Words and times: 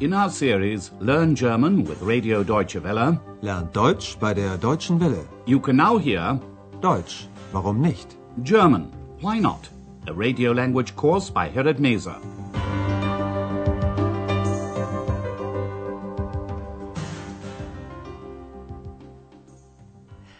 In 0.00 0.14
our 0.14 0.30
series 0.30 0.90
Learn 1.00 1.34
German 1.34 1.84
with 1.84 2.00
Radio 2.02 2.42
Deutsche 2.42 2.82
Welle, 2.82 3.20
Lernt 3.42 3.72
Deutsch 3.74 4.16
bei 4.18 4.32
der 4.34 4.56
Deutschen 4.56 4.98
Welle. 4.98 5.26
you 5.46 5.60
can 5.60 5.76
now 5.76 5.98
hear 5.98 6.40
Deutsch, 6.80 7.28
warum 7.52 7.80
nicht? 7.80 8.16
German, 8.42 8.90
Why 9.20 9.38
Not? 9.38 9.68
A 10.06 10.12
radio 10.14 10.52
language 10.52 10.96
course 10.96 11.28
by 11.30 11.48
Herrad 11.48 11.78
Meese. 11.78 12.14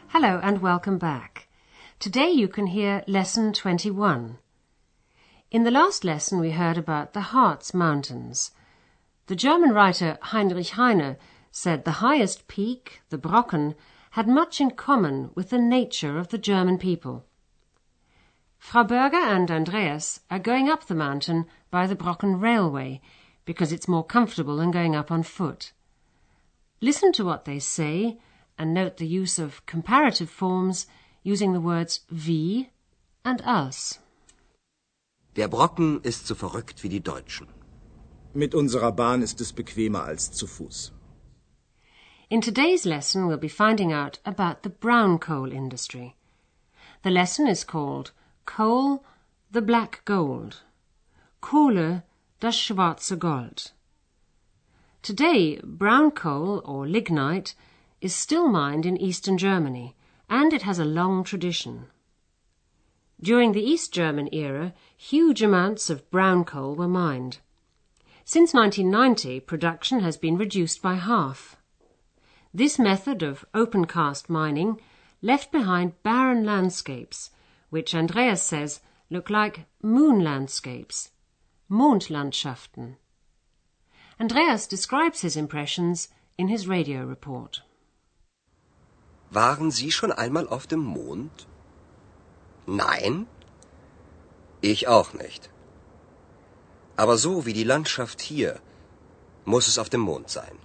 Hello 0.09 0.41
and 0.42 0.61
welcome 0.61 0.98
back. 0.98 1.48
Today 1.98 2.30
you 2.30 2.48
can 2.48 2.66
hear 2.66 3.02
Lesson 3.06 3.52
21. 3.52 4.38
In 5.51 5.65
the 5.65 5.70
last 5.70 6.05
lesson 6.05 6.41
we 6.41 6.51
heard 6.52 6.77
about 6.79 7.12
the 7.12 7.20
Harz 7.33 7.73
Mountains. 7.74 8.51
The 9.27 9.37
German 9.37 9.73
writer 9.73 10.19
Heinrich 10.23 10.70
Heine 10.70 11.16
said 11.51 11.84
the 11.84 12.01
highest 12.02 12.48
peak, 12.48 13.02
the 13.10 13.19
Brocken, 13.19 13.74
had 14.12 14.27
much 14.29 14.60
in 14.60 14.73
common 14.73 15.30
with 15.34 15.51
the 15.51 15.59
nature 15.59 16.19
of 16.19 16.29
the 16.29 16.38
German 16.38 16.79
people. 16.79 17.27
Frau 18.59 18.84
Berger 18.84 19.16
and 19.16 19.51
Andreas 19.51 20.20
are 20.30 20.38
going 20.38 20.69
up 20.69 20.87
the 20.87 20.95
mountain 20.95 21.46
by 21.70 21.87
the 21.87 21.96
Brocken 21.96 22.41
Railway 22.41 23.01
because 23.45 23.73
it's 23.73 23.88
more 23.88 24.05
comfortable 24.05 24.56
than 24.56 24.70
going 24.70 24.95
up 24.95 25.10
on 25.10 25.23
foot. 25.23 25.73
Listen 26.80 27.12
to 27.12 27.24
what 27.24 27.45
they 27.45 27.59
say 27.59 28.18
and 28.59 28.74
note 28.74 28.98
the 28.98 29.07
use 29.07 29.38
of 29.38 29.65
comparative 29.66 30.29
forms 30.29 30.87
using 31.23 31.52
the 31.52 31.60
words 31.60 32.01
wie 32.10 32.71
and 33.24 33.41
als. 33.43 33.98
Der 35.37 35.48
Brocken 35.48 36.01
ist 36.02 36.26
so 36.26 36.35
verrückt 36.35 36.82
wie 36.82 36.88
die 36.88 37.02
Deutschen. 37.02 37.46
Mit 38.32 38.54
unserer 38.54 38.92
Bahn 38.92 39.23
ist 39.23 39.40
es 39.40 39.52
bequemer 39.52 40.04
als 40.04 40.30
zu 40.30 40.46
Fuß. 40.46 40.92
In 42.28 42.40
today's 42.40 42.84
lesson, 42.84 43.26
we'll 43.26 43.36
be 43.36 43.48
finding 43.48 43.92
out 43.92 44.20
about 44.24 44.62
the 44.62 44.68
brown 44.68 45.18
coal 45.18 45.50
industry. 45.50 46.14
The 47.02 47.10
lesson 47.10 47.48
is 47.48 47.64
called 47.64 48.12
Coal, 48.46 49.02
the 49.51 49.60
Black 49.60 50.04
Gold. 50.04 50.62
Kohle, 51.40 52.04
das 52.38 52.54
schwarze 52.54 53.18
Gold. 53.18 53.73
Today, 55.02 55.58
brown 55.64 56.12
coal, 56.12 56.62
or 56.64 56.86
lignite, 56.86 57.56
is 58.01 58.14
still 58.14 58.46
mined 58.46 58.86
in 58.86 58.96
eastern 58.96 59.38
Germany, 59.38 59.96
and 60.28 60.52
it 60.52 60.62
has 60.62 60.78
a 60.78 60.84
long 60.84 61.24
tradition. 61.24 61.86
During 63.20 63.52
the 63.52 63.64
East 63.64 63.92
German 63.92 64.28
era, 64.32 64.72
huge 64.97 65.42
amounts 65.42 65.91
of 65.91 66.08
brown 66.12 66.44
coal 66.44 66.76
were 66.76 66.86
mined. 66.86 67.38
Since 68.32 68.54
1990, 68.54 69.41
production 69.41 69.98
has 70.06 70.16
been 70.16 70.38
reduced 70.38 70.81
by 70.81 70.94
half. 70.94 71.56
This 72.54 72.78
method 72.78 73.25
of 73.25 73.44
open 73.54 73.86
cast 73.86 74.31
mining 74.31 74.81
left 75.20 75.50
behind 75.50 76.00
barren 76.04 76.44
landscapes, 76.44 77.31
which 77.70 77.92
Andreas 77.92 78.41
says 78.41 78.82
look 79.10 79.31
like 79.31 79.66
moon 79.82 80.22
landscapes, 80.22 81.10
Mondlandschaften. 81.69 82.98
Andreas 84.20 84.69
describes 84.69 85.22
his 85.22 85.36
impressions 85.36 86.06
in 86.38 86.47
his 86.47 86.69
radio 86.69 87.04
report. 87.04 87.62
Waren 89.32 89.72
Sie 89.72 89.91
schon 89.91 90.12
einmal 90.12 90.47
auf 90.47 90.69
dem 90.69 90.84
Mond? 90.84 91.47
Nein? 92.64 93.26
Ich 94.62 94.86
auch 94.86 95.14
nicht. 95.14 95.50
Aber 97.03 97.16
so 97.16 97.47
wie 97.47 97.54
die 97.54 97.69
Landschaft 97.72 98.20
hier, 98.20 98.50
muss 99.47 99.69
es 99.69 99.78
auf 99.78 99.88
dem 99.88 100.02
Mond 100.02 100.28
sein. 100.28 100.56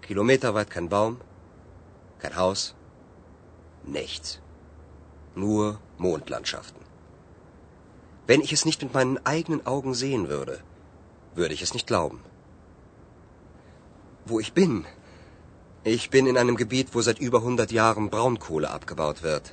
Kilometerweit 0.00 0.70
kein 0.70 0.88
Baum, 0.88 1.18
kein 2.18 2.36
Haus, 2.36 2.74
nichts. 3.96 4.40
Nur 5.34 5.64
Mondlandschaften. 5.98 6.82
Wenn 8.26 8.40
ich 8.40 8.54
es 8.54 8.64
nicht 8.64 8.82
mit 8.84 8.94
meinen 8.94 9.18
eigenen 9.26 9.66
Augen 9.66 9.92
sehen 9.92 10.30
würde, 10.30 10.56
würde 11.34 11.52
ich 11.52 11.60
es 11.66 11.74
nicht 11.74 11.86
glauben. 11.86 12.20
Wo 14.24 14.40
ich 14.40 14.54
bin? 14.54 14.86
Ich 15.84 16.08
bin 16.08 16.26
in 16.26 16.38
einem 16.38 16.56
Gebiet, 16.56 16.94
wo 16.94 17.02
seit 17.02 17.18
über 17.18 17.40
100 17.40 17.70
Jahren 17.70 18.08
Braunkohle 18.08 18.70
abgebaut 18.70 19.22
wird. 19.22 19.52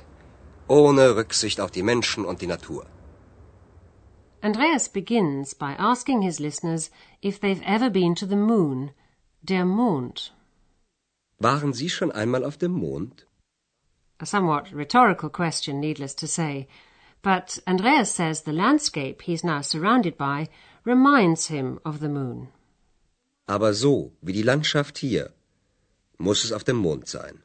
Ohne 0.68 1.16
Rücksicht 1.16 1.60
auf 1.60 1.70
die 1.70 1.88
Menschen 1.92 2.24
und 2.24 2.40
die 2.40 2.52
Natur. 2.56 2.86
Andreas 4.44 4.88
begins 4.88 5.54
by 5.54 5.72
asking 5.78 6.20
his 6.20 6.38
listeners 6.38 6.90
if 7.22 7.40
they've 7.40 7.62
ever 7.64 7.88
been 7.88 8.14
to 8.14 8.26
the 8.26 8.36
moon, 8.36 8.90
der 9.42 9.64
Mond. 9.64 10.32
Waren 11.40 11.72
Sie 11.72 11.88
schon 11.88 12.12
einmal 12.12 12.44
auf 12.44 12.58
dem 12.58 12.72
Mond? 12.72 13.24
A 14.20 14.26
somewhat 14.26 14.70
rhetorical 14.70 15.30
question, 15.30 15.80
needless 15.80 16.14
to 16.16 16.26
say. 16.26 16.68
But 17.22 17.58
Andreas 17.66 18.10
says 18.12 18.42
the 18.42 18.52
landscape 18.52 19.22
he's 19.22 19.42
now 19.42 19.62
surrounded 19.62 20.18
by 20.18 20.50
reminds 20.84 21.46
him 21.46 21.80
of 21.82 22.00
the 22.00 22.10
moon. 22.10 22.48
Aber 23.48 23.72
so 23.72 24.12
wie 24.20 24.34
die 24.34 24.42
Landschaft 24.42 24.98
hier, 24.98 25.32
muss 26.18 26.44
es 26.44 26.52
auf 26.52 26.64
dem 26.64 26.76
Mond 26.76 27.08
sein. 27.08 27.42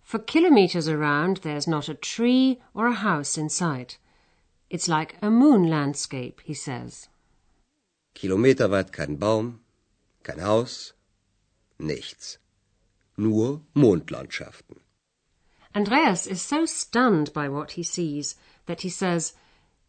For 0.00 0.18
kilometers 0.18 0.88
around, 0.88 1.42
there's 1.42 1.66
not 1.66 1.90
a 1.90 1.94
tree 1.94 2.58
or 2.72 2.86
a 2.86 2.94
house 2.94 3.36
in 3.36 3.50
sight. 3.50 3.98
It's 4.68 4.88
like 4.88 5.16
a 5.22 5.30
moon 5.30 5.68
landscape, 5.68 6.40
he 6.44 6.54
says. 6.54 7.08
Kilometer 8.14 8.68
Kilometerweit 8.68 8.92
kein 8.92 9.16
Baum, 9.16 9.60
kein 10.22 10.40
Haus, 10.40 10.94
nichts. 11.78 12.38
Nur 13.16 13.60
Mondlandschaften. 13.74 14.80
Andreas 15.74 16.26
is 16.26 16.42
so 16.42 16.66
stunned 16.66 17.32
by 17.32 17.48
what 17.48 17.72
he 17.72 17.82
sees 17.82 18.36
that 18.66 18.80
he 18.80 18.88
says, 18.88 19.34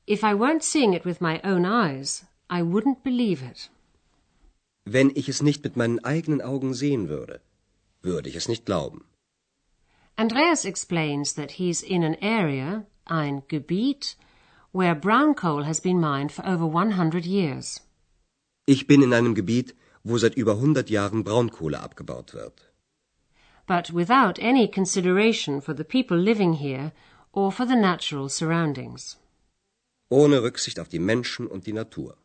If 0.06 0.24
I 0.24 0.34
weren't 0.34 0.64
seeing 0.64 0.94
it 0.94 1.06
with 1.06 1.22
my 1.22 1.42
own 1.44 1.66
eyes, 1.66 2.26
I 2.50 2.62
wouldn't 2.62 3.04
believe 3.04 3.42
it. 3.42 3.70
Wenn 4.86 5.12
ich 5.16 5.28
es 5.28 5.42
nicht 5.42 5.64
mit 5.64 5.76
meinen 5.76 6.04
eigenen 6.04 6.42
Augen 6.42 6.74
sehen 6.74 7.10
würde, 7.10 7.42
würde 8.02 8.30
ich 8.30 8.36
es 8.36 8.48
nicht 8.48 8.66
glauben. 8.66 9.06
Andreas 10.18 10.66
explains 10.66 11.34
that 11.34 11.52
he's 11.52 11.82
in 11.82 12.04
an 12.04 12.16
area, 12.22 12.86
ein 13.06 13.44
Gebiet, 13.48 14.18
where 14.72 14.96
brown 14.96 15.34
coal 15.34 15.64
has 15.64 15.80
been 15.80 16.00
mined 16.00 16.32
for 16.32 16.46
over 16.46 16.66
100 16.66 17.26
years. 17.26 17.82
Ich 18.66 18.88
bin 18.88 19.02
in 19.02 19.14
einem 19.14 19.34
Gebiet, 19.36 19.74
wo 20.04 20.18
seit 20.18 20.36
über 20.36 20.54
100 20.54 20.90
Jahren 20.90 21.24
Braunkohle 21.24 21.80
abgebaut 21.80 22.34
wird. 22.34 22.68
but 23.68 23.92
without 23.92 24.40
any 24.40 24.68
consideration 24.68 25.60
for 25.62 25.74
the 25.74 25.84
people 25.84 26.18
living 26.18 26.54
here 26.54 26.94
or 27.34 27.52
for 27.52 27.66
the 27.66 27.76
natural 27.76 28.30
surroundings. 28.30 29.18
Ohne 30.10 30.42
Rücksicht 30.42 30.80
auf 30.80 30.88
die 30.88 31.00
Menschen 31.00 31.48
und 31.48 31.66
die 31.66 31.74
Natur. 31.74 32.16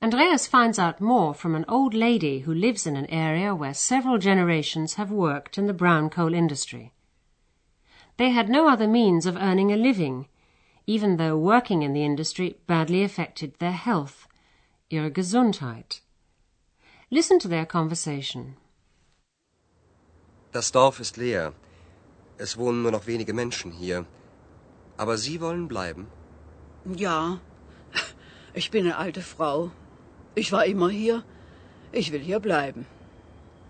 Andreas 0.00 0.46
finds 0.46 0.78
out 0.78 1.00
more 1.00 1.34
from 1.34 1.56
an 1.56 1.64
old 1.68 1.92
lady 1.92 2.44
who 2.46 2.54
lives 2.54 2.86
in 2.86 2.96
an 2.96 3.06
area 3.06 3.52
where 3.52 3.74
several 3.74 4.16
generations 4.16 4.94
have 4.94 5.10
worked 5.10 5.58
in 5.58 5.66
the 5.66 5.72
brown 5.72 6.08
coal 6.08 6.32
industry. 6.32 6.92
They 8.16 8.30
had 8.30 8.48
no 8.48 8.68
other 8.68 8.86
means 8.86 9.26
of 9.26 9.36
earning 9.36 9.72
a 9.72 9.76
living, 9.76 10.26
even 10.88 11.18
though 11.18 11.36
working 11.36 11.82
in 11.82 11.92
the 11.92 12.04
industry 12.10 12.56
badly 12.66 13.04
affected 13.04 13.50
their 13.58 13.78
health, 13.88 14.26
ihre 14.88 15.10
Gesundheit. 15.10 16.00
Listen 17.10 17.38
to 17.38 17.48
their 17.48 17.66
conversation. 17.66 18.56
Das 20.52 20.72
Dorf 20.72 20.98
ist 20.98 21.18
leer. 21.18 21.52
Es 22.38 22.56
wohnen 22.56 22.82
nur 22.82 22.92
noch 22.92 23.06
wenige 23.06 23.34
Menschen 23.34 23.70
hier. 23.70 24.06
Aber 24.96 25.18
Sie 25.18 25.40
wollen 25.42 25.68
bleiben? 25.68 26.06
Ja, 26.86 27.40
ich 28.54 28.70
bin 28.70 28.86
eine 28.86 28.96
alte 28.96 29.20
Frau. 29.20 29.70
Ich 30.34 30.52
war 30.52 30.64
immer 30.64 30.88
hier. 30.88 31.22
Ich 31.92 32.12
will 32.12 32.20
hier 32.20 32.40
bleiben. 32.40 32.86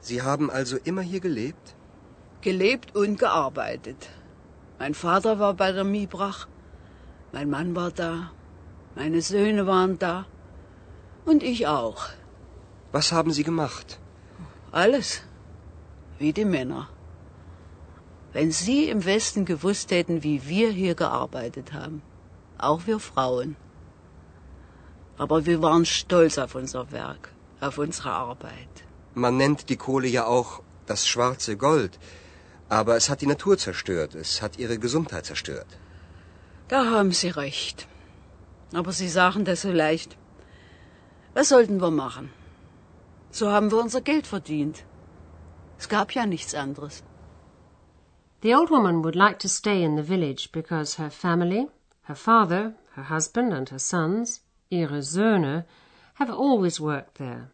Sie 0.00 0.23
haben 0.23 0.50
also 0.50 0.76
immer 0.85 1.03
hier 1.03 1.21
gelebt? 1.21 1.75
Gelebt 2.43 2.94
und 2.94 3.19
gearbeitet. 3.19 4.09
Mein 4.79 4.94
Vater 4.94 5.41
war 5.41 5.55
bei 5.55 5.73
der 5.73 5.85
Miebrach. 5.85 6.47
Mein 7.33 7.51
Mann 7.51 7.75
war 7.77 7.91
da. 7.91 8.31
Meine 8.95 9.21
Söhne 9.21 9.67
waren 9.67 9.99
da. 9.99 10.27
Und 11.25 11.43
ich 11.43 11.67
auch. 11.67 12.09
Was 12.93 13.13
haben 13.13 13.33
Sie 13.33 13.45
gemacht? 13.45 13.99
Alles. 14.73 15.23
Wie 16.19 16.33
die 16.33 16.45
Männer. 16.45 16.89
Wenn 18.33 18.51
Sie 18.51 18.89
im 18.89 19.05
Westen 19.05 19.45
gewusst 19.45 19.91
hätten, 19.91 20.23
wie 20.23 20.49
wir 20.49 20.71
hier 20.71 20.95
gearbeitet 20.95 21.73
haben. 21.73 22.03
Auch 22.59 22.87
wir 22.87 22.99
Frauen. 22.99 23.57
Aber 25.17 25.47
wir 25.47 25.61
waren 25.63 25.85
stolz 25.85 26.39
auf 26.39 26.55
unser 26.55 26.91
Werk, 26.93 27.33
auf 27.61 27.79
unsere 27.79 28.13
Arbeit. 28.13 28.85
Man 29.15 29.37
nennt 29.37 29.69
die 29.69 29.77
Kohle 29.77 30.09
ja 30.09 30.25
auch 30.27 30.63
das 30.87 31.07
schwarze 31.07 31.57
Gold. 31.57 31.99
Aber 32.69 32.97
es 32.97 33.11
hat 33.11 33.21
die 33.21 33.27
Natur 33.27 33.59
zerstört. 33.59 34.15
Es 34.15 34.43
hat 34.43 34.59
ihre 34.59 34.79
Gesundheit 34.79 35.27
zerstört. 35.27 35.67
Da 36.69 36.85
haben 36.85 37.12
Sie 37.12 37.29
recht. 37.29 37.88
Aber 38.75 38.93
Sie 38.93 39.09
sagen 39.09 39.44
das 39.44 39.62
so 39.62 39.73
leicht. 39.73 40.17
Was 41.35 41.49
sollten 41.49 41.81
wir 41.81 41.91
machen? 41.91 42.31
So 43.31 43.50
haben 43.50 43.70
wir 43.70 43.79
unser 43.79 44.03
Geld 44.03 44.26
verdient. 44.26 44.85
Es 45.79 45.88
gab 45.88 46.12
ja 46.12 46.26
nichts 46.26 46.55
anderes. 46.55 47.03
The 48.43 48.55
old 48.55 48.70
woman 48.70 49.03
would 49.03 49.17
like 49.17 49.38
to 49.41 49.49
stay 49.49 49.82
in 49.82 49.97
the 49.97 50.03
village 50.03 50.50
because 50.53 50.97
her 50.97 51.11
family, 51.11 51.69
her 52.03 52.15
father, 52.15 52.75
her 52.94 53.09
husband, 53.09 53.53
and 53.53 53.69
her 53.71 53.79
sons, 53.79 54.43
ihre 54.71 55.03
Söhne, 55.03 55.64
have 56.14 56.31
always 56.31 56.81
worked 56.81 57.14
there. 57.19 57.50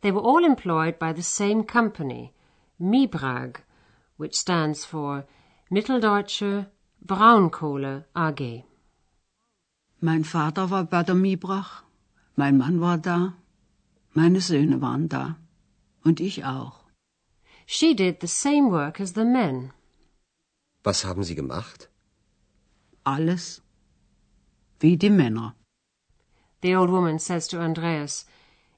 They 0.00 0.10
were 0.10 0.22
all 0.22 0.44
employed 0.44 0.98
by 0.98 1.12
the 1.12 1.22
same 1.22 1.64
company, 1.64 2.32
Mibrag, 2.80 3.56
which 4.16 4.36
stands 4.36 4.84
for 4.84 5.24
Mitteldeutsche 5.70 6.66
Braunkohle 7.02 8.04
AG. 8.14 8.64
Mein 10.00 10.24
Vater 10.24 10.70
war 10.70 10.84
bei 10.84 11.02
der 11.02 11.14
Mibrach, 11.14 11.82
mein 12.36 12.56
Mann 12.58 12.80
war 12.80 12.98
da, 12.98 13.34
meine 14.12 14.40
Söhne 14.40 14.80
waren 14.80 15.08
da 15.08 15.36
und 16.04 16.20
ich 16.20 16.44
auch. 16.44 16.84
She 17.66 17.94
did 17.94 18.20
the 18.20 18.26
same 18.26 18.70
work 18.70 19.00
as 19.00 19.14
the 19.14 19.24
men. 19.24 19.72
Was 20.82 21.04
haben 21.04 21.22
Sie 21.24 21.34
gemacht? 21.34 21.88
Alles 23.04 23.62
wie 24.80 24.96
die 24.96 25.10
Männer. 25.10 25.54
The 26.62 26.76
old 26.76 26.90
woman 26.90 27.18
says 27.18 27.48
to 27.48 27.58
Andreas, 27.58 28.26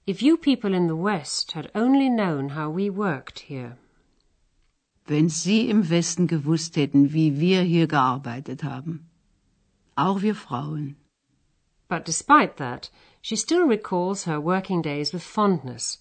If 0.07 0.23
you 0.23 0.37
people 0.37 0.75
in 0.75 0.89
the 0.89 0.97
West 0.97 1.53
had 1.53 1.71
only 1.75 2.09
known 2.09 2.51
how 2.51 2.71
we 2.71 2.91
worked 2.91 3.41
here. 3.49 3.79
Wenn 5.13 5.29
Sie 5.29 5.69
im 5.69 5.91
Westen 5.91 6.27
gewusst 6.27 6.75
hätten, 6.77 7.13
wie 7.13 7.39
wir 7.39 7.61
hier 7.61 7.87
gearbeitet 7.87 8.65
haben. 8.65 9.11
Auch 9.95 10.23
wir 10.23 10.35
Frauen. 10.35 10.97
But 11.87 12.07
despite 12.07 12.57
that, 12.57 12.91
she 13.21 13.37
still 13.37 13.65
recalls 13.69 14.25
her 14.25 14.43
working 14.43 14.81
days 14.81 15.13
with 15.13 15.23
fondness. 15.23 16.01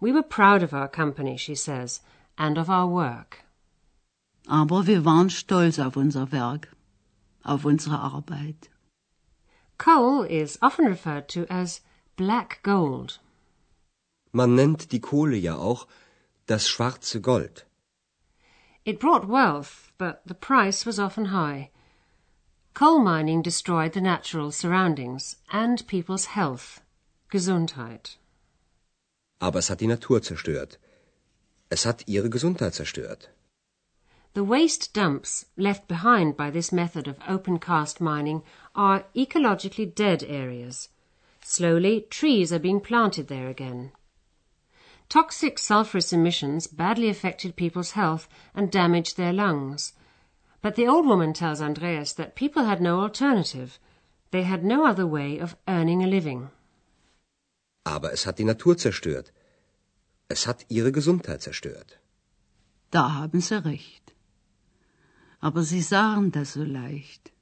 We 0.00 0.14
were 0.14 0.22
proud 0.22 0.62
of 0.62 0.72
our 0.72 0.88
company, 0.88 1.36
she 1.36 1.54
says, 1.54 2.00
and 2.38 2.56
of 2.56 2.70
our 2.70 2.88
work. 2.88 3.44
Aber 4.46 4.86
wir 4.86 5.04
waren 5.04 5.28
stolz 5.28 5.78
auf 5.78 5.98
unser 5.98 6.32
Werk, 6.32 6.74
auf 7.44 7.66
unsere 7.66 7.98
Arbeit. 7.98 8.70
Coal 9.76 10.24
is 10.24 10.58
often 10.62 10.86
referred 10.86 11.28
to 11.28 11.44
as 11.50 11.82
black 12.16 12.62
gold. 12.62 13.20
Man 14.32 14.54
nennt 14.54 14.92
die 14.92 15.00
Kohle 15.00 15.36
ja 15.36 15.56
auch 15.56 15.86
das 16.46 16.66
schwarze 16.66 17.20
Gold. 17.20 17.66
It 18.84 18.98
brought 18.98 19.28
wealth, 19.28 19.92
but 19.98 20.22
the 20.26 20.34
price 20.34 20.86
was 20.86 20.98
often 20.98 21.26
high. 21.26 21.70
Coal 22.72 23.00
mining 23.00 23.42
destroyed 23.42 23.92
the 23.92 24.00
natural 24.00 24.50
surroundings 24.50 25.36
and 25.52 25.86
people's 25.86 26.26
health, 26.26 26.80
Gesundheit. 27.30 28.16
Aber 29.40 29.58
es 29.58 29.68
hat 29.68 29.78
die 29.78 29.86
Natur 29.86 30.20
zerstört. 30.20 30.76
Es 31.70 31.84
hat 31.84 32.04
ihre 32.06 32.30
Gesundheit 32.30 32.74
zerstört. 32.74 33.28
The 34.32 34.44
waste 34.44 34.92
dumps 34.94 35.46
left 35.56 35.88
behind 35.88 36.36
by 36.36 36.50
this 36.50 36.72
method 36.72 37.08
of 37.08 37.18
open 37.28 37.58
cast 37.58 38.00
mining 38.00 38.42
are 38.74 39.04
ecologically 39.14 39.86
dead 39.94 40.22
areas. 40.22 40.88
Slowly, 41.42 42.06
trees 42.10 42.52
are 42.52 42.60
being 42.60 42.80
planted 42.80 43.28
there 43.28 43.48
again. 43.48 43.92
Toxic 45.10 45.58
sulfurous 45.58 46.12
emissions 46.12 46.68
badly 46.68 47.08
affected 47.08 47.56
people's 47.56 47.90
health 47.92 48.28
and 48.54 48.70
damaged 48.70 49.16
their 49.16 49.32
lungs. 49.32 49.92
But 50.62 50.76
the 50.76 50.86
old 50.86 51.04
woman 51.04 51.32
tells 51.32 51.60
Andreas 51.60 52.12
that 52.12 52.36
people 52.36 52.64
had 52.64 52.80
no 52.80 53.00
alternative. 53.00 53.80
They 54.30 54.44
had 54.44 54.62
no 54.64 54.86
other 54.86 55.08
way 55.08 55.38
of 55.38 55.56
earning 55.66 56.04
a 56.04 56.06
living. 56.06 56.50
Aber 57.84 58.12
es 58.12 58.24
hat 58.24 58.36
die 58.38 58.44
Natur 58.44 58.76
zerstört. 58.76 59.32
Es 60.28 60.46
hat 60.46 60.64
ihre 60.68 60.92
Gesundheit 60.92 61.42
zerstört. 61.42 61.98
Da 62.92 63.12
haben 63.14 63.40
Sie 63.40 63.58
recht. 63.64 64.12
Aber 65.40 65.64
Sie 65.64 65.82
sagen 65.82 66.30
das 66.30 66.52
so 66.52 66.62
leicht. 66.62 67.32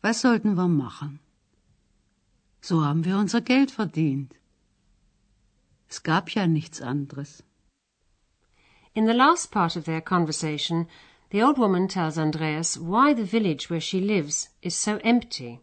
Was 0.00 0.20
sollten 0.22 0.56
wir 0.56 0.66
machen? 0.66 1.20
So 2.60 2.84
haben 2.84 3.04
wir 3.04 3.16
unser 3.16 3.42
Geld 3.42 3.70
verdient. 3.70 4.34
Es 5.92 6.02
gab 6.02 6.30
ja 6.34 6.46
nichts 6.46 6.80
anderes. 6.80 7.42
In 8.94 9.04
the 9.04 9.12
last 9.12 9.50
part 9.50 9.76
of 9.76 9.84
their 9.84 10.00
conversation, 10.00 10.86
the 11.28 11.42
old 11.42 11.58
woman 11.58 11.86
tells 11.86 12.16
Andreas 12.16 12.78
why 12.78 13.12
the 13.12 13.26
village 13.26 13.68
where 13.68 13.78
she 13.88 14.00
lives 14.00 14.48
is 14.62 14.74
so 14.74 14.96
empty. 15.04 15.60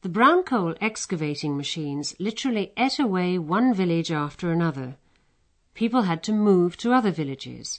The 0.00 0.08
brown 0.08 0.42
coal 0.42 0.74
excavating 0.80 1.56
machines 1.56 2.16
literally 2.18 2.72
ate 2.76 2.98
away 2.98 3.38
one 3.38 3.72
village 3.72 4.10
after 4.10 4.50
another. 4.50 4.96
People 5.74 6.02
had 6.02 6.24
to 6.24 6.32
move 6.32 6.76
to 6.78 6.92
other 6.92 7.12
villages. 7.12 7.78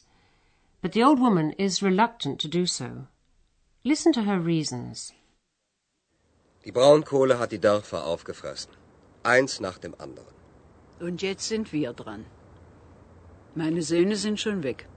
But 0.82 0.94
the 0.94 1.04
old 1.04 1.20
woman 1.20 1.52
is 1.58 1.84
reluctant 1.84 2.40
to 2.40 2.48
do 2.48 2.66
so. 2.66 3.08
Listen 3.84 4.14
to 4.14 4.24
her 4.24 4.40
reasons. 4.40 5.12
Die 6.64 6.72
Braunkohle 6.72 7.40
hat 7.40 7.52
die 7.52 7.60
Dörfer 7.60 8.06
aufgefressen. 8.06 8.72
Eins 9.24 9.60
nach 9.60 9.80
dem 9.80 9.96
anderen. 10.00 10.43
Und 11.00 11.22
jetzt 11.22 11.48
sind 11.48 11.74
wir 11.74 11.94
dran. 11.94 12.25
Meine 13.56 13.81
Söhne 13.81 14.16
sind 14.16 14.40
schon 14.40 14.63
weg. 14.63 14.88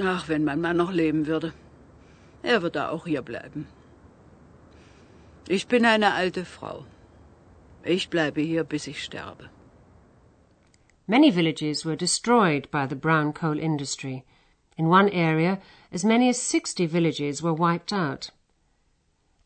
Ach, 0.00 0.28
wenn 0.28 0.44
mein 0.44 0.60
Mann 0.60 0.76
noch 0.76 0.90
leben 0.90 1.26
würde. 1.26 1.52
Er 2.42 2.62
würde 2.62 2.90
auch 2.90 3.06
hier 3.06 3.22
bleiben. 3.22 3.66
Ich 5.48 5.68
bin 5.68 5.84
eine 5.84 6.14
alte 6.14 6.44
Frau. 6.44 6.84
Ich 7.84 8.08
bleibe 8.10 8.40
hier, 8.40 8.64
bis 8.64 8.86
ich 8.86 9.02
sterbe. 9.02 9.50
Many 11.06 11.30
villages 11.30 11.84
were 11.84 11.96
destroyed 11.96 12.70
by 12.70 12.86
the 12.88 12.96
brown 12.96 13.32
coal 13.32 13.58
industry. 13.58 14.24
In 14.76 14.88
one 14.88 15.10
area, 15.10 15.60
as 15.92 16.04
many 16.04 16.28
as 16.30 16.40
60 16.40 16.86
villages 16.86 17.42
were 17.42 17.52
wiped 17.52 17.92
out. 17.92 18.30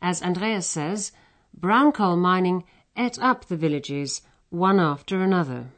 As 0.01 0.23
Andreas 0.23 0.67
says, 0.67 1.13
brown 1.53 1.93
coal 1.93 2.17
mining 2.17 2.65
ate 2.99 3.19
up 3.19 3.47
the 3.47 3.57
villages 3.57 4.23
one 4.51 4.81
after 4.81 5.23
another. 5.23 5.71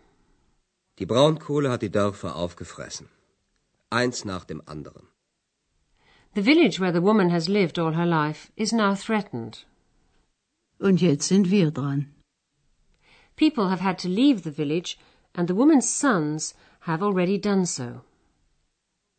Die 0.99 1.07
Braunkohle 1.07 1.71
hat 1.71 1.83
die 1.83 1.91
Dörfer 1.91 2.35
aufgefressen. 2.35 3.09
Eins 3.91 4.25
nach 4.25 4.45
dem 4.45 4.63
anderen. 4.67 5.07
The 6.35 6.43
village 6.43 6.79
where 6.81 6.93
the 6.93 7.03
woman 7.03 7.31
has 7.31 7.49
lived 7.49 7.79
all 7.79 7.93
her 7.93 8.07
life 8.07 8.51
is 8.57 8.73
now 8.73 8.95
threatened. 8.95 9.67
Und 10.79 11.01
jetzt 11.01 11.29
sind 11.29 11.51
wir 11.51 11.71
dran. 11.71 12.07
People 13.37 13.69
have 13.69 13.81
had 13.81 13.99
to 13.99 14.09
leave 14.09 14.43
the 14.43 14.51
village, 14.53 14.99
and 15.35 15.49
the 15.49 15.55
woman's 15.55 15.89
sons 15.89 16.55
have 16.81 17.03
already 17.03 17.39
done 17.39 17.67
so. 17.67 18.03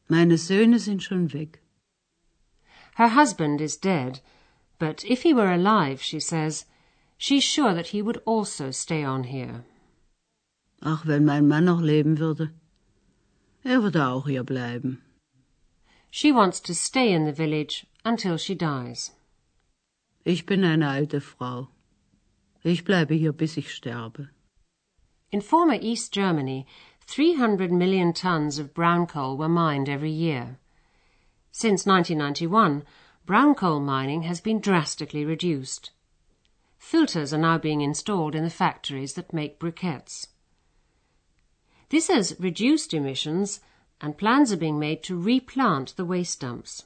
Meine 0.08 0.38
Söhne 0.38 0.80
sind 0.80 1.04
schon 1.04 1.34
weg. 1.34 1.60
Her 2.96 3.10
husband 3.10 3.62
is 3.62 3.78
dead, 3.78 4.22
but 4.80 5.04
if 5.06 5.24
he 5.24 5.34
were 5.34 5.52
alive, 5.52 6.02
she 6.02 6.20
says, 6.20 6.66
she's 7.22 7.44
sure 7.44 7.74
that 7.75 7.90
he 7.90 8.01
would 8.01 8.20
also 8.25 8.72
stay 8.72 9.04
on 9.04 9.25
here. 9.25 9.63
Ach, 10.82 11.06
wenn 11.06 11.24
mein 11.24 11.48
Mann 11.48 11.66
noch 11.66 11.80
leben 11.80 12.18
würde. 12.18 12.50
Er 13.63 13.84
würde 13.84 14.08
auch 14.08 14.25
hier 14.25 14.44
bleiben. 14.44 14.98
She 16.10 16.32
wants 16.32 16.60
to 16.62 16.74
stay 16.74 17.13
in 17.13 17.25
the 17.25 17.32
village 17.32 17.86
until 18.04 18.38
she 18.38 18.56
dies. 18.56 19.12
Ich 20.25 20.48
bin 20.48 20.63
eine 20.63 20.90
alte 20.90 21.22
Frau. 21.22 21.68
Ich 22.63 22.84
bleibe 22.84 23.13
hier, 23.13 23.34
bis 23.34 23.56
ich 23.56 23.72
sterbe. 23.72 24.30
In 25.32 25.42
former 25.42 25.80
East 25.80 26.12
Germany, 26.12 26.66
300 27.06 27.72
million 27.72 28.13
tons 28.13 28.58
of 28.58 28.74
brown 28.74 29.06
coal 29.06 29.38
were 29.38 29.48
mined 29.48 29.88
every 29.88 30.12
year. 30.12 30.58
Since 31.51 31.86
1991, 31.86 32.84
brown 33.28 33.54
coal 33.54 33.80
mining 33.80 34.24
has 34.24 34.42
been 34.42 34.60
drastically 34.60 35.24
reduced. 35.24 35.92
Filters 36.82 37.32
are 37.32 37.38
now 37.38 37.60
being 37.60 37.80
installed 37.80 38.34
in 38.34 38.44
the 38.44 38.50
factories 38.50 39.14
that 39.14 39.32
make 39.32 39.60
briquettes. 39.60 40.28
This 41.90 42.08
has 42.08 42.36
reduced 42.40 42.94
emissions, 42.94 43.62
and 44.02 44.18
plans 44.18 44.52
are 44.52 44.58
being 44.58 44.80
made 44.80 45.04
to 45.04 45.16
replant 45.16 45.96
the 45.96 46.04
waste 46.04 46.42
dumps. 46.42 46.84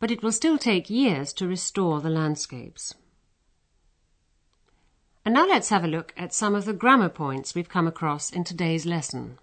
But 0.00 0.10
it 0.10 0.22
will 0.22 0.32
still 0.32 0.58
take 0.58 0.90
years 0.90 1.32
to 1.34 1.46
restore 1.46 2.00
the 2.00 2.10
landscapes. 2.10 2.92
And 5.24 5.32
now 5.32 5.46
let's 5.46 5.68
have 5.68 5.84
a 5.84 5.88
look 5.88 6.12
at 6.16 6.34
some 6.34 6.54
of 6.56 6.64
the 6.64 6.74
grammar 6.74 7.08
points 7.08 7.54
we've 7.54 7.68
come 7.68 7.86
across 7.86 8.30
in 8.30 8.42
today's 8.42 8.84
lesson. 8.84 9.38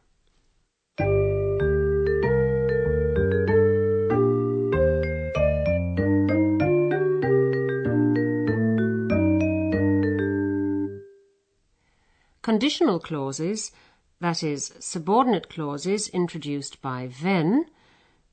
Conditional 12.49 12.99
clauses, 12.99 13.71
that 14.19 14.41
is, 14.41 14.73
subordinate 14.79 15.49
clauses 15.49 16.07
introduced 16.07 16.81
by 16.81 17.07
wenn, 17.21 17.65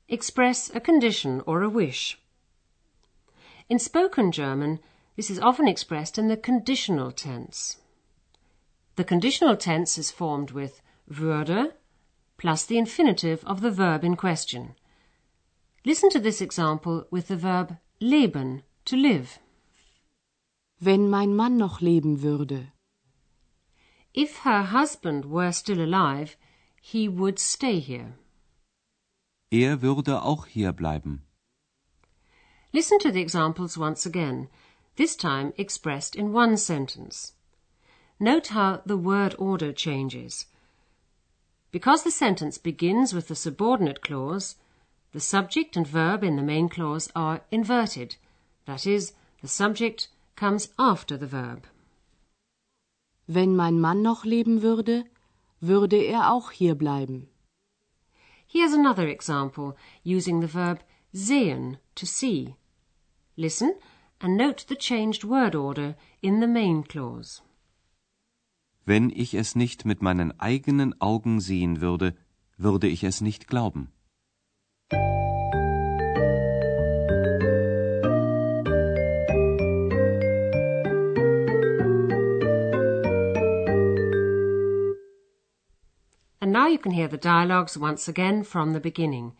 express 0.09 0.71
a 0.73 0.79
condition 0.79 1.43
or 1.45 1.61
a 1.61 1.69
wish. 1.69 2.17
In 3.69 3.77
spoken 3.77 4.31
German, 4.31 4.79
This 5.15 5.29
is 5.29 5.39
often 5.39 5.67
expressed 5.67 6.17
in 6.17 6.29
the 6.29 6.35
conditional 6.35 7.11
tense. 7.11 7.77
The 8.95 9.03
conditional 9.03 9.55
tense 9.55 9.99
is 9.99 10.09
formed 10.09 10.49
with 10.49 10.81
würde 11.07 11.73
plus 12.37 12.65
the 12.65 12.79
infinitive 12.79 13.43
of 13.45 13.61
the 13.61 13.69
verb 13.69 14.03
in 14.03 14.15
question. 14.15 14.73
Listen 15.85 16.09
to 16.09 16.19
this 16.19 16.41
example 16.41 17.05
with 17.11 17.27
the 17.27 17.37
verb 17.37 17.77
leben, 18.01 18.63
to 18.85 18.95
live. 18.95 19.37
Wenn 20.81 21.07
mein 21.07 21.35
Mann 21.35 21.55
noch 21.57 21.81
leben 21.81 22.23
würde. 22.23 22.71
If 24.17 24.37
her 24.37 24.63
husband 24.63 25.25
were 25.25 25.51
still 25.51 25.79
alive, 25.79 26.37
he 26.81 27.07
would 27.07 27.37
stay 27.37 27.77
here. 27.77 28.15
Er 29.53 29.77
würde 29.83 30.23
auch 30.23 30.47
hier 30.47 30.73
bleiben. 30.73 31.21
Listen 32.73 32.97
to 32.97 33.11
the 33.11 33.21
examples 33.21 33.77
once 33.77 34.07
again, 34.07 34.49
this 34.95 35.15
time 35.15 35.53
expressed 35.55 36.15
in 36.15 36.33
one 36.33 36.57
sentence. 36.57 37.33
Note 38.19 38.47
how 38.47 38.81
the 38.87 38.97
word 38.97 39.35
order 39.37 39.71
changes. 39.71 40.47
Because 41.71 42.01
the 42.01 42.09
sentence 42.09 42.57
begins 42.57 43.13
with 43.13 43.27
the 43.27 43.35
subordinate 43.35 44.01
clause, 44.01 44.55
the 45.11 45.19
subject 45.19 45.77
and 45.77 45.85
verb 45.85 46.23
in 46.23 46.37
the 46.37 46.41
main 46.41 46.69
clause 46.69 47.07
are 47.15 47.41
inverted. 47.51 48.15
That 48.65 48.87
is, 48.87 49.13
the 49.43 49.47
subject 49.47 50.07
comes 50.35 50.69
after 50.79 51.17
the 51.17 51.27
verb. 51.27 51.67
Wenn 53.27 53.55
mein 53.55 53.79
Mann 53.79 54.01
noch 54.01 54.23
leben 54.23 54.61
würde, 54.61 55.05
würde 55.59 55.97
er 55.97 56.31
auch 56.31 56.51
hier 56.51 56.75
bleiben. 56.75 57.27
Here's 58.47 58.73
another 58.73 59.07
example 59.09 59.75
using 60.05 60.41
the 60.41 60.47
verb 60.47 60.79
sehen, 61.11 61.77
to 61.95 62.05
see. 62.05 62.55
Listen 63.35 63.73
and 64.19 64.37
note 64.37 64.65
the 64.69 64.75
changed 64.75 65.25
word 65.25 65.55
order 65.55 65.95
in 66.21 66.39
the 66.39 66.47
main 66.47 66.83
clause. 66.83 67.41
Wenn 68.85 69.09
ich 69.09 69.33
es 69.33 69.55
nicht 69.55 69.83
mit 69.83 70.01
meinen 70.01 70.39
eigenen 70.39 70.99
Augen 71.01 71.41
sehen 71.41 71.81
würde, 71.81 72.15
würde 72.57 72.87
ich 72.87 73.03
es 73.03 73.19
nicht 73.19 73.47
glauben. 73.49 73.91
Now 86.67 86.71
you 86.71 86.79
can 86.79 86.91
hear 86.91 87.07
the 87.07 87.17
dialogues 87.17 87.77
once 87.77 88.09
again 88.09 88.43
from 88.43 88.73
the 88.73 88.81
beginning. 88.81 89.31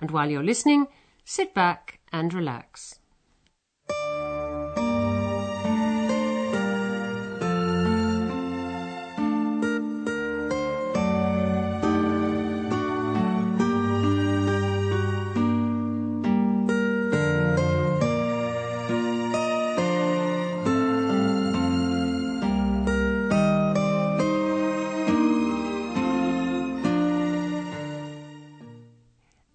And 0.00 0.10
while 0.10 0.28
you're 0.28 0.42
listening, 0.42 0.88
sit 1.24 1.54
back 1.54 2.00
and 2.12 2.34
relax. 2.34 2.98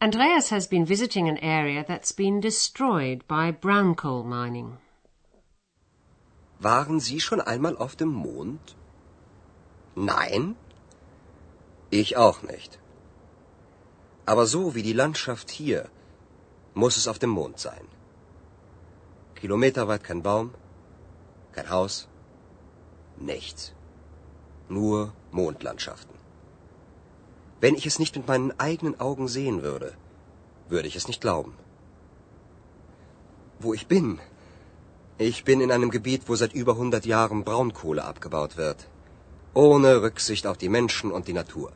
Andreas 0.07 0.47
has 0.55 0.67
been 0.73 0.85
visiting 0.85 1.25
an 1.27 1.37
area 1.39 1.83
that's 1.87 2.13
been 2.23 2.39
destroyed 2.39 3.19
by 3.27 3.45
brown 3.65 3.93
coal 4.01 4.23
mining. 4.23 4.69
Waren 6.67 6.99
Sie 7.07 7.19
schon 7.19 7.41
einmal 7.41 7.75
auf 7.85 7.97
dem 8.01 8.13
Mond? 8.25 8.75
Nein? 9.95 10.55
Ich 11.89 12.15
auch 12.25 12.41
nicht. 12.41 12.79
Aber 14.25 14.45
so 14.45 14.75
wie 14.75 14.85
die 14.89 14.97
Landschaft 15.03 15.51
hier, 15.59 15.89
muss 16.73 16.95
es 16.95 17.09
auf 17.09 17.19
dem 17.19 17.33
Mond 17.39 17.59
sein. 17.59 17.87
Kilometerweit 19.35 20.05
kein 20.05 20.21
Baum, 20.23 20.53
kein 21.51 21.69
Haus, 21.69 22.07
nichts. 23.31 23.73
Nur 24.69 25.11
Mondlandschaften. 25.31 26.16
Wenn 27.59 27.75
ich 27.75 27.85
es 27.85 27.99
nicht 27.99 28.15
mit 28.15 28.27
meinen 28.27 28.51
eigenen 28.59 28.99
Augen 28.99 29.27
sehen 29.27 29.63
würde, 29.63 29.93
würde 30.69 30.87
ich 30.87 30.95
es 30.95 31.07
nicht 31.07 31.21
glauben. 31.21 31.53
Wo 33.59 33.73
ich 33.73 33.87
bin? 33.87 34.19
Ich 35.17 35.43
bin 35.43 35.61
in 35.61 35.71
einem 35.71 35.89
Gebiet, 35.89 36.23
wo 36.27 36.35
seit 36.35 36.53
über 36.53 36.73
100 36.73 37.05
Jahren 37.07 37.43
Braunkohle 37.43 38.03
abgebaut 38.03 38.57
wird. 38.57 38.87
Ohne 39.55 40.03
Rücksicht 40.03 40.45
auf 40.45 40.57
die 40.57 40.69
Menschen 40.69 41.11
und 41.11 41.27
die 41.27 41.33
Natur. 41.33 41.71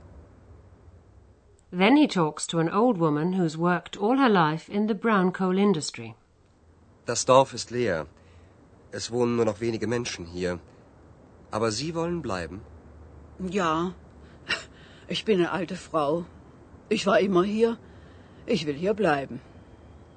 Then 1.72 1.96
he 1.96 2.08
talks 2.08 2.46
to 2.48 2.60
an 2.60 2.70
old 2.70 3.00
woman 3.00 3.34
who's 3.40 3.58
worked 3.58 3.98
all 3.98 4.18
her 4.18 4.30
life 4.30 4.70
in 4.72 4.88
the 4.88 4.94
brown 4.94 5.32
coal 5.32 5.58
industry. 5.58 6.14
Das 7.06 7.26
Dorf 7.26 7.54
ist 7.54 7.72
leer. 7.72 8.06
Es 8.92 9.10
wohnen 9.12 9.36
nur 9.38 9.46
noch 9.46 9.62
wenige 9.62 9.88
Menschen 9.88 10.26
hier. 10.26 10.60
Aber 11.50 11.72
Sie 11.72 11.96
wollen 11.96 12.22
bleiben? 12.22 12.62
Ja, 13.40 13.94
ich 15.08 15.26
bin 15.26 15.40
eine 15.40 15.52
alte 15.52 15.76
Frau. 15.76 16.26
Ich 16.90 17.06
war 17.06 17.20
immer 17.20 17.44
hier. 17.44 17.78
Ich 18.46 18.66
will 18.66 18.76
hier 18.76 18.94
bleiben. 18.94 19.40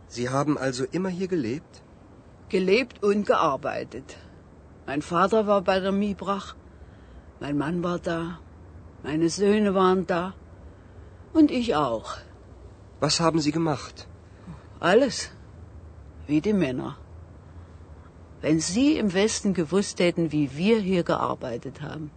Sie 0.08 0.28
haben 0.28 0.56
also 0.58 0.84
immer 0.92 1.08
hier 1.08 1.28
gelebt? 1.28 1.82
Gelebt 2.48 3.02
und 3.02 3.26
gearbeitet. 3.26 4.16
Mein 4.86 5.02
Vater 5.02 5.46
war 5.46 5.62
bei 5.62 5.80
der 5.80 5.92
Miebrach. 5.92 6.54
Mein 7.40 7.56
Mann 7.58 7.82
war 7.82 7.98
da. 7.98 8.38
Meine 9.02 9.28
Söhne 9.28 9.74
waren 9.74 10.06
da. 10.06 10.34
Und 11.32 11.50
ich 11.50 11.74
auch. 11.74 12.16
Was 13.00 13.20
haben 13.20 13.40
Sie 13.40 13.52
gemacht? 13.52 14.06
Alles. 14.80 15.30
Wie 16.26 16.40
die 16.40 16.52
Männer. 16.52 16.96
Wenn 18.40 18.60
Sie 18.60 18.98
im 18.98 19.12
Westen 19.14 19.54
gewusst 19.54 20.00
hätten, 20.00 20.32
wie 20.32 20.56
wir 20.56 20.78
hier 20.78 21.02
gearbeitet 21.02 21.80
haben. 21.80 22.10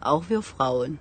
Auch 0.00 0.28
wir 0.28 0.42
Frauen. 0.42 0.98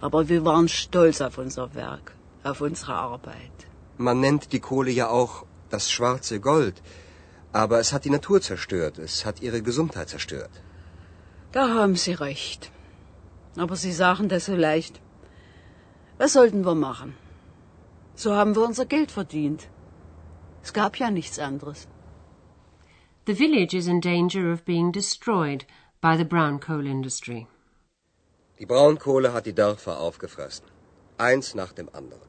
Aber 0.00 0.28
wir 0.28 0.44
waren 0.44 0.68
stolz 0.68 1.20
auf 1.20 1.38
unser 1.38 1.74
Werk, 1.74 2.12
auf 2.44 2.60
unsere 2.60 2.94
Arbeit. 2.94 3.66
Man 3.96 4.20
nennt 4.20 4.52
die 4.52 4.60
Kohle 4.60 4.90
ja 4.90 5.08
auch 5.08 5.44
das 5.70 5.90
schwarze 5.90 6.40
Gold. 6.40 6.82
Aber 7.52 7.80
es 7.80 7.92
hat 7.92 8.04
die 8.04 8.10
Natur 8.10 8.40
zerstört. 8.40 8.98
Es 8.98 9.24
hat 9.24 9.42
ihre 9.42 9.62
Gesundheit 9.62 10.08
zerstört. 10.08 10.50
Da 11.52 11.68
haben 11.74 11.96
Sie 11.96 12.12
recht. 12.12 12.70
Aber 13.56 13.76
Sie 13.76 13.92
sagen 13.92 14.28
das 14.28 14.46
so 14.46 14.54
leicht. 14.54 15.00
Was 16.18 16.32
sollten 16.32 16.64
wir 16.64 16.74
machen? 16.74 17.14
So 18.14 18.34
haben 18.34 18.54
wir 18.54 18.62
unser 18.62 18.86
Geld 18.86 19.10
verdient. 19.10 19.68
Es 20.62 20.72
gab 20.72 20.96
ja 20.96 21.10
nichts 21.10 21.38
anderes. 21.38 21.86
The 23.26 23.34
village 23.34 23.74
is 23.74 23.86
in 23.86 24.00
danger 24.00 24.52
of 24.52 24.64
being 24.64 24.92
destroyed 24.92 25.64
by 26.00 26.16
the 26.16 26.24
brown 26.24 26.60
coal 26.60 26.86
industry. 26.86 27.46
Die 28.58 28.66
Braunkohle 28.66 29.32
hat 29.32 29.46
die 29.46 29.54
Dörfer 29.54 30.00
aufgefressen. 30.00 30.66
Eins 31.16 31.54
nach 31.54 31.72
dem 31.72 31.88
anderen. 31.92 32.28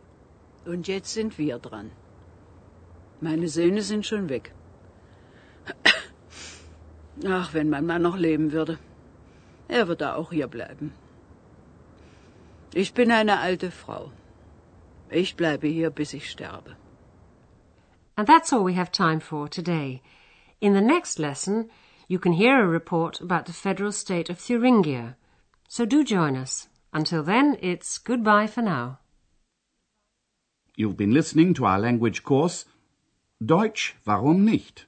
Und 0.65 0.87
jetzt 0.87 1.13
sind 1.13 1.37
wir 1.37 1.57
dran. 1.57 1.91
Meine 3.21 3.47
Söhne 3.47 3.81
sind 3.81 4.05
schon 4.05 4.29
weg. 4.29 4.53
Ach, 7.27 7.53
wenn 7.53 7.69
mein 7.69 7.85
Mann 7.85 8.01
noch 8.01 8.17
leben 8.17 8.51
würde. 8.51 8.77
Er 9.67 9.87
würde 9.87 10.15
auch 10.15 10.31
hier 10.31 10.47
bleiben. 10.47 10.93
Ich 12.73 12.93
bin 12.93 13.11
eine 13.11 13.39
alte 13.39 13.71
Frau. 13.71 14.11
Ich 15.09 15.35
bleibe 15.35 15.67
hier, 15.67 15.89
bis 15.89 16.13
ich 16.13 16.29
sterbe. 16.29 16.75
And 18.15 18.27
that's 18.27 18.53
all 18.53 18.63
we 18.65 18.75
have 18.75 18.91
time 18.91 19.19
for 19.19 19.49
today. 19.49 20.01
In 20.61 20.73
the 20.73 20.81
next 20.81 21.19
lesson, 21.19 21.69
you 22.07 22.19
can 22.19 22.33
hear 22.33 22.61
a 22.61 22.67
report 22.67 23.21
about 23.21 23.45
the 23.47 23.53
federal 23.53 23.91
state 23.91 24.29
of 24.29 24.39
Thuringia. 24.39 25.15
So 25.71 25.85
do 25.85 26.03
join 26.03 26.35
us. 26.35 26.67
Until 26.91 27.21
then, 27.21 27.55
it's 27.61 27.99
goodbye 27.99 28.47
for 28.47 28.63
now. 28.63 28.97
You've 30.75 30.97
been 30.97 31.13
listening 31.13 31.53
to 31.53 31.65
our 31.65 31.77
language 31.77 32.23
course 32.23 32.65
Deutsch, 33.39 33.95
warum 34.03 34.43
nicht? 34.43 34.87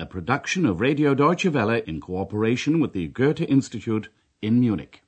A 0.00 0.04
production 0.04 0.66
of 0.66 0.80
Radio 0.80 1.14
Deutsche 1.14 1.46
Welle 1.46 1.80
in 1.86 2.00
cooperation 2.00 2.80
with 2.80 2.92
the 2.92 3.06
Goethe 3.06 3.42
Institute 3.42 4.08
in 4.42 4.58
Munich. 4.58 5.02